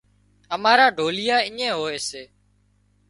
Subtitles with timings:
[0.55, 2.23] امارا ڍوليئا اڃين هوئي سي